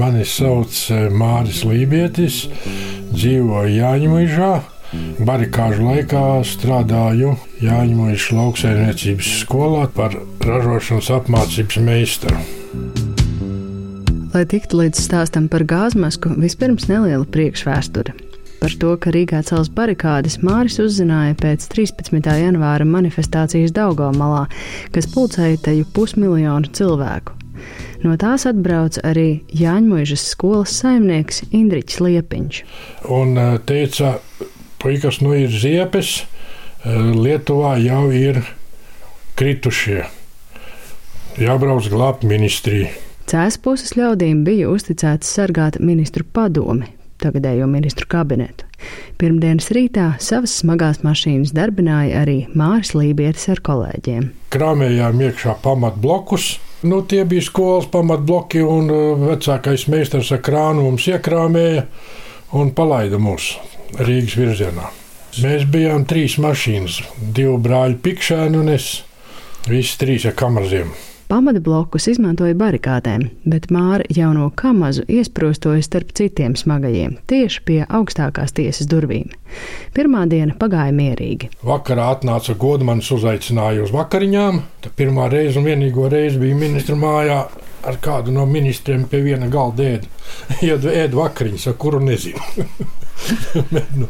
Mani 0.00 0.22
sauc 0.24 0.70
eh, 0.94 1.08
Māris 1.12 1.64
Lībietis, 1.66 2.44
dzīvoju 3.12 3.74
Jāņmuižā. 3.74 4.52
Barikāžu 5.26 5.84
laikā 5.86 6.22
strādāju 6.46 7.34
Jāņmuižas 7.62 8.30
lauksaimniecības 8.38 9.34
skolā 9.42 9.84
par 9.94 10.16
ražošanas 10.46 11.10
apmācības 11.18 11.82
meistaru. 11.86 12.40
Lai 14.30 14.46
tiktu 14.46 14.78
līdz 14.84 15.04
stāstam 15.04 15.50
par 15.50 15.66
gāzmasku, 15.66 16.36
vispirms 16.38 16.86
neliela 16.90 17.26
priekšvēsture. 17.26 18.29
Par 18.60 18.74
to, 18.76 18.92
ka 19.00 19.08
Rīgā 19.14 19.40
cels 19.48 19.70
barikādes, 19.72 20.36
Māris 20.44 20.76
uzzināja 20.82 21.32
pēc 21.40 21.64
13. 21.72 22.20
janvāra 22.42 22.84
manifestācijas 22.84 23.72
Daugomalā, 23.72 24.42
kas 24.92 25.08
pulcēja 25.14 25.62
teju 25.64 25.86
pusmiljonu 25.96 26.68
cilvēku. 26.76 27.38
No 28.04 28.18
tās 28.20 28.44
atbrauca 28.48 29.00
arī 29.08 29.42
Jāņmuižas 29.56 30.26
skolas 30.34 30.76
saimnieks 30.76 31.42
Indričs 31.56 32.02
Liepiņš. 32.04 32.60
Un 33.08 33.34
eh, 33.40 33.56
teica, 33.64 34.18
puikas, 34.80 35.22
nu 35.24 35.32
ir 35.40 35.52
ziepes, 35.52 36.14
eh, 36.20 37.00
Lietuvā 37.16 37.78
jau 37.80 38.06
ir 38.12 38.42
kritušie. 39.40 40.04
Jābrauc 41.40 41.88
glābt 41.88 42.28
ministriju. 42.28 42.92
Cēs 43.30 43.60
puses 43.62 43.96
ļaudīm 43.96 44.44
bija 44.44 44.68
uzticēts 44.68 45.28
sargāt 45.36 45.78
ministru 45.80 46.24
padomi, 46.26 46.88
tagadējo 47.22 47.68
ministru 47.70 48.08
kabinetu. 48.10 48.66
Pirmdienas 49.20 49.68
rītā 49.76 50.14
savas 50.22 50.54
smagās 50.62 51.02
mašīnas 51.04 51.52
darbināja 51.56 52.22
arī 52.22 52.38
Māris 52.56 52.94
Lībietis 52.96 53.50
ar 53.52 53.60
kolēģiem. 53.66 54.30
Krāmējām 54.54 55.20
iekšā 55.28 55.58
pamatblokus. 55.64 56.54
Nu, 56.82 57.02
tie 57.04 57.26
bija 57.28 57.44
skolas 57.44 57.90
pamatbloki, 57.92 58.62
un 58.64 58.88
uh, 58.88 59.26
vecākais 59.28 59.84
meistars 59.92 60.32
ar 60.32 60.40
krānu 60.44 60.86
mums 60.86 61.04
iekrāmēja 61.12 61.84
un 62.56 62.72
palaida 62.76 63.20
mūs 63.20 63.52
Rīgas 64.00 64.38
virzienā. 64.40 64.88
Mēs 65.44 65.68
bijām 65.70 66.08
trīs 66.10 66.38
mašīnas, 66.42 66.96
divi 67.20 67.54
brāļi 67.62 68.00
Pikšēni 68.02 68.58
un 68.58 68.72
es. 68.72 68.90
Visi 69.68 69.98
trīs 70.00 70.24
ar 70.26 70.34
kamaziem. 70.40 70.90
Pamata 71.30 71.60
blokus 71.62 72.08
izmantoja 72.10 72.56
barikādēm, 72.58 73.28
bet 73.46 73.68
Māra 73.70 74.02
jauno 74.10 74.48
kamazu 74.58 75.04
iesprostoja 75.06 75.78
starp 75.86 76.10
citiem 76.18 76.56
smagajiem, 76.58 77.20
tieši 77.30 77.62
pie 77.68 77.76
augstākās 77.86 78.50
tiesas 78.56 78.88
durvīm. 78.90 79.28
Pirmā 79.94 80.24
diena 80.32 80.56
pagāja 80.58 80.90
mierīgi. 80.96 81.52
Vakarā 81.62 82.08
atnāca 82.16 82.56
Godmanis, 82.58 83.12
uzaicināja 83.14 83.86
uz 83.86 83.94
vakariņām. 83.94 84.58
Tā 84.82 84.90
pirmā 84.98 85.28
reize 85.30 85.62
un 85.62 85.70
vienīgo 85.70 86.10
reizi 86.10 86.42
bija 86.42 86.58
ministra 86.58 86.98
mājā. 86.98 87.44
Ar 87.86 88.02
kādu 88.02 88.34
no 88.34 88.42
ministriem 88.50 89.06
pie 89.08 89.22
viena 89.24 89.46
galda 89.48 89.86
ēda, 89.86 90.10
ēda, 90.66 90.96
ēda 91.04 91.22
vakariņas, 91.22 91.70
ar 91.70 91.78
kuru 91.78 92.02
nezinu. 92.10 92.66
bet, 93.74 93.92
nu, 93.96 94.08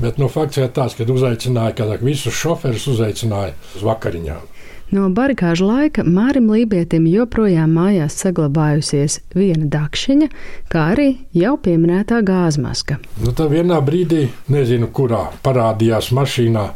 bet 0.00 0.18
nu, 0.20 0.28
fakts 0.32 0.60
ir 0.60 0.70
tāds, 0.74 0.96
ka 0.98 1.06
uzaicināja, 1.08 1.74
ka 1.78 2.00
visus 2.02 2.36
šoferus 2.36 2.88
uzaicināja 2.92 3.54
uz 3.76 3.84
vakariņām. 3.86 4.48
No 4.92 5.06
barikāžu 5.08 5.64
laika 5.70 6.02
Mārim 6.04 6.50
Lībietim 6.52 7.06
joprojām 7.08 7.70
mājās 7.72 8.18
saglabājusies 8.20 9.22
viena 9.32 9.64
dakšiņa, 9.72 10.26
kā 10.68 10.82
arī 10.92 11.06
jau 11.32 11.54
pieminētā 11.64 12.18
gāzmaska. 12.28 12.98
Nu, 13.22 13.32
tā 13.32 13.46
vienā 13.48 13.78
brīdī, 13.80 14.26
nezinu, 14.52 14.90
kurā 14.92 15.30
parādījās 15.46 16.10
mašīnā, 16.12 16.66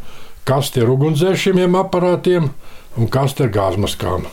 kas 0.48 0.73
ir 0.81 0.95
ugunsdzēsējiem 0.95 1.77
aparātiem 1.83 2.48
un 2.97 3.12
kas 3.12 3.37
ir 3.37 3.53
gāzmaskām. 3.53 4.25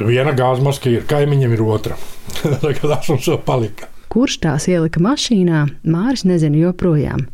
Viena 0.00 0.34
gāzmaska 0.34 0.90
ir 0.90 1.06
kaimiņam, 1.06 1.54
ir 1.54 1.62
otra. 1.62 2.00
Tas 2.82 3.12
mums 3.12 3.30
vēl 3.30 3.40
palika. 3.46 3.89
Kurš 4.10 4.40
tās 4.42 4.64
ielika 4.66 4.98
mašīnā, 4.98 5.60
Māris 5.86 6.24
nezina 6.26 6.58
joprojām. 6.58 7.28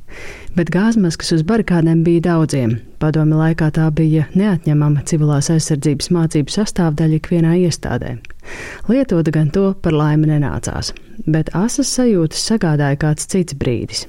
Bet 0.57 0.69
gāzmaskas 0.75 1.33
uz 1.33 1.45
barikādēm 1.49 2.03
bija 2.05 2.27
daudziem. 2.27 2.75
Padomi 3.01 3.33
laikā 3.39 3.71
tā 3.79 3.87
bija 3.97 4.27
neatņemama 4.37 5.07
civilās 5.09 5.49
aizsardzības 5.55 6.11
mācību 6.13 6.53
sastāvdaļa 6.53 7.17
ikvienā 7.17 7.55
iestādē. 7.63 8.19
Lietot 8.93 9.31
gan 9.33 9.49
to 9.55 9.71
par 9.81 9.97
laimi 9.97 10.29
nenācās, 10.35 10.93
bet 11.25 11.49
asas 11.57 11.95
sajūtas 11.97 12.45
sagādāja 12.51 13.01
kāds 13.07 13.25
cits 13.33 13.57
brīdis. 13.57 14.05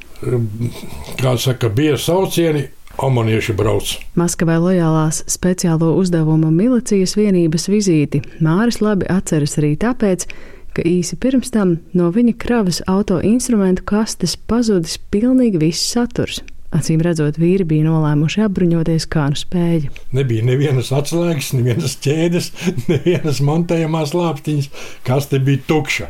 Kā 1.23 1.37
saka, 1.39 1.71
bija 1.71 1.95
saucieni, 1.95 2.67
Omanieši 2.97 3.53
brauc. 3.53 3.91
Maskavai 4.17 4.55
lojālās 4.57 5.19
speciālo 5.29 5.91
uzdevumu 6.01 6.49
milicijas 6.49 7.13
vienības 7.13 7.67
vizīti 7.69 8.23
Māris 8.41 8.81
labi 8.81 9.05
atceras 9.13 9.53
arī 9.61 9.75
tāpēc, 9.77 10.25
ka 10.25 10.56
īsi 10.83 11.17
pirms 11.19 11.49
tam 11.53 11.77
no 11.97 12.11
viņa 12.13 12.35
kravas 12.37 12.81
auto 12.87 13.21
instrumentu 13.23 13.85
kastes 13.87 14.37
pazudis 14.37 14.97
pilnīgi 15.11 15.61
viss 15.61 15.89
saturs. 15.93 16.43
Acīm 16.75 16.99
redzot, 16.99 17.37
vīri 17.39 17.63
bija 17.63 17.85
nolēmuši 17.87 18.41
apbruņoties 18.43 19.05
kā 19.07 19.29
nu 19.31 19.39
spēja. 19.39 19.87
Nebija 20.15 20.43
nevienas 20.45 20.91
atslēgas, 20.91 21.53
nevienas 21.55 21.95
ķēdes, 22.03 22.51
nevienas 22.91 23.39
montējamās 23.47 24.11
lāpstiņas, 24.17 24.67
kas 25.07 25.29
te 25.31 25.39
bija 25.39 25.63
tukša. 25.69 26.09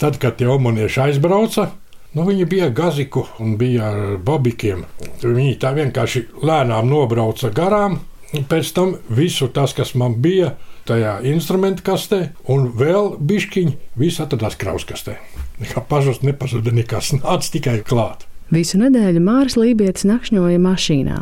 Tad, 0.00 0.20
kad 0.20 0.36
tie 0.38 0.48
omanieši 0.48 1.00
aizbrauca, 1.06 1.70
nu, 2.16 2.26
viņi 2.28 2.48
bija 2.48 2.68
gaziku 2.72 3.24
un 3.40 3.56
bija 3.60 3.88
ar 3.90 4.18
babikiem. 4.24 4.84
Viņi 5.24 5.56
tā 5.60 5.72
vienkārši 5.76 6.26
lēnām 6.44 6.88
nobrauca 6.88 7.52
garām. 7.54 7.98
Pēc 8.34 8.70
tam 8.76 8.96
visu 9.14 9.48
tas, 9.54 9.72
kas 9.76 9.94
man 9.96 10.18
bija, 10.20 10.54
tajā 10.88 11.18
instrumentu 11.30 11.84
kastē, 11.86 12.20
un 12.50 12.68
vēl 12.76 13.14
bišķiņi 13.20 13.76
viss 14.00 14.22
atradās 14.22 14.56
krauskastē. 14.60 15.18
Nekā 15.62 15.84
pazust 15.88 16.24
nepazuda 16.26 16.72
nekas, 16.74 17.12
nāca 17.16 17.52
tikai 17.54 17.78
klāt. 17.86 18.26
Visu 18.52 18.78
nedēļu 18.80 19.22
Māris 19.24 19.56
Lībijams 19.56 20.04
nakšņoja 20.08 20.60
mašīnā. 20.60 21.20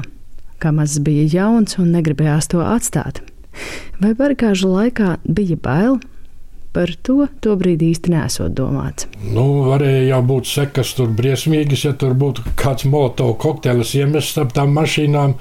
Kā 0.63 0.73
mazs 0.75 1.03
bija 1.03 1.27
jauns 1.31 1.79
un 1.79 1.93
negribējās 1.95 2.51
to 2.53 2.63
atstāt. 2.65 3.23
Vai 4.03 4.15
barikāžu 4.19 4.71
laikā 4.73 5.17
bija 5.27 5.59
bail, 5.61 6.01
Par 6.73 6.89
to 7.05 7.27
tobrīd 7.45 7.83
īsti 7.85 8.15
nesot 8.15 8.55
domāts. 8.57 9.05
Nu, 9.21 9.45
varēja 9.67 10.07
jau 10.07 10.21
būt 10.31 10.49
sekas 10.49 10.95
tur 10.97 11.11
briesmīgas, 11.13 11.85
ja 11.85 11.93
tur 12.01 12.15
būtu 12.17 12.47
kāds 12.57 12.87
molotovs 12.89 13.37
kokteils 13.43 13.93
iemests 13.99 14.41
ap 14.41 14.55
tām 14.57 14.73
mašīnām. 14.79 15.37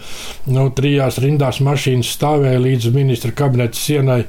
Nu, 0.51 0.67
trijās 0.75 1.21
rindās 1.23 1.61
mašīnas 1.63 2.11
stāvēja 2.17 2.59
līdz 2.65 2.91
ministra 2.97 3.31
kabineta 3.31 3.79
sienai 3.79 4.25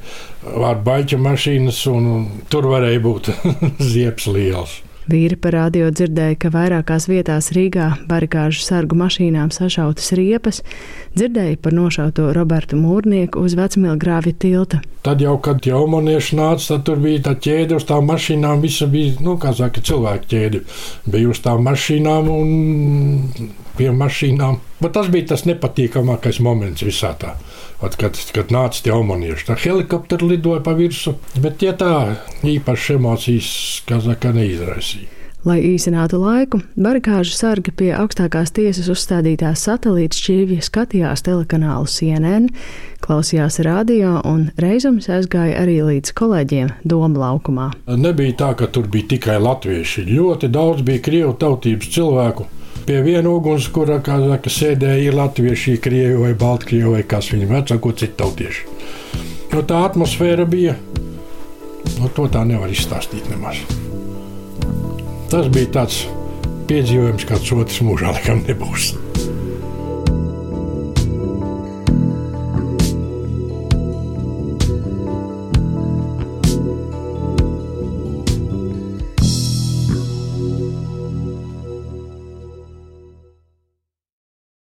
ar 0.70 0.78
baļķu 0.86 1.18
mašīnas, 1.26 1.82
un, 1.90 2.08
tur 2.52 2.70
varēja 2.70 3.02
būt 3.02 3.34
ziepes 3.92 4.30
liels. 4.30 4.78
Vīri 5.10 5.34
parādīja 5.34 5.90
dzirdēja, 5.90 6.36
ka 6.38 6.50
vairākās 6.54 7.08
vietās 7.10 7.50
Rīgā 7.56 7.88
barikāžu 8.06 8.62
sargu 8.62 8.94
mašīnām 9.00 9.50
sašautas 9.54 10.12
riepas, 10.18 10.62
dzirdēja 11.16 11.58
par 11.62 11.74
nošauto 11.74 12.28
Robertu 12.36 12.78
Mūrnieku 12.78 13.42
uz 13.42 13.56
vecmilgrāvja 13.58 14.36
tilta. 14.38 14.82
Tad 15.02 15.24
jau, 15.24 15.34
kad 15.42 15.66
jau 15.66 15.82
manieši 15.90 16.38
nāca, 16.38 16.68
tad 16.68 16.86
tur 16.86 17.02
bija 17.02 17.24
tā 17.26 17.34
ķēde 17.42 17.80
uz 17.80 17.88
tām 17.88 18.06
mašīnām, 18.12 18.62
visa 18.62 18.86
bija, 18.90 19.16
nu, 19.26 19.34
kā 19.42 19.50
saka, 19.58 19.82
cilvēku 19.82 20.30
ķēde. 20.30 20.62
Bija 21.10 21.32
uz 21.34 21.42
tām 21.42 21.66
mašīnām 21.66 22.30
un 22.30 23.50
pie 23.78 23.90
mašīnām. 23.96 24.60
Bet 24.82 24.96
tas 24.96 25.08
bija 25.12 25.32
tas 25.32 25.46
nepatīkamākais 25.48 26.42
moments 26.44 26.84
visā 26.86 27.14
tā. 27.18 27.36
At, 27.82 27.96
kad, 27.98 28.18
kad 28.34 28.52
nāca 28.54 28.84
tie 28.84 28.92
omanieši, 28.94 29.48
tā 29.48 29.56
helikopteri 29.58 30.34
lidoja 30.34 30.62
pa 30.62 30.76
virsmu, 30.78 31.16
bet 31.42 31.58
tie 31.62 31.72
tā 31.74 31.94
īpaši 32.46 32.98
emocijas, 32.98 33.50
kā 33.88 33.98
saka, 34.04 34.30
neizraisīja. 34.36 35.18
Lai 35.42 35.56
īsinātu 35.66 36.20
laiku, 36.22 36.60
barikāžu 36.78 37.32
sargi 37.34 37.72
pie 37.74 37.88
augstākās 37.98 38.52
tiesas 38.54 38.86
uzstādītās 38.92 39.64
satelīta 39.66 40.14
šķīvja 40.14 40.62
skatījās 40.62 41.26
telekanālu 41.26 41.90
CNN, 41.90 42.52
klausījās 43.02 43.58
radio 43.66 44.20
un 44.22 44.44
reizēm 44.62 45.00
aizgāja 45.02 45.58
arī 45.64 45.80
līdz 45.88 46.14
kolēģiem 46.14 46.70
Doma 46.86 47.24
laukumā. 47.24 47.72
Nebija 47.90 48.38
tā, 48.38 48.52
ka 48.60 48.70
tur 48.70 48.86
bija 48.86 49.16
tikai 49.16 49.40
latvieši. 49.42 50.06
Ļoti 50.14 50.52
daudz 50.54 50.86
bija 50.86 51.02
krievu 51.10 51.34
tautības 51.42 51.90
cilvēku 51.90 52.46
pie 52.86 53.00
viena 53.04 53.30
ugunskura, 53.32 53.98
kā 54.04 54.18
saka, 54.22 54.52
sēdēja 54.52 55.14
latvieši, 55.16 55.76
krievi 55.82 56.18
vai 56.20 56.32
baltkrievi 56.38 56.96
vai 56.96 57.02
kas 57.08 57.30
viņam 57.34 57.54
vecāko 57.56 57.92
citu 57.98 58.18
tautieši. 58.22 58.66
Jo 59.52 59.62
tā 59.68 59.82
atmosfēra 59.86 60.46
bija, 60.48 60.74
no 61.98 62.10
to 62.16 62.26
tā 62.32 62.44
nevar 62.48 62.72
izstāstīt 62.72 63.28
nemaz. 63.32 63.60
Tas 65.32 65.48
bija 65.52 65.70
tāds 65.78 66.02
piedzīvojums, 66.68 67.28
kāds 67.28 67.56
otrs 67.56 67.82
mūžā 67.84 68.12
laikam 68.16 68.44
nebūs. 68.48 68.92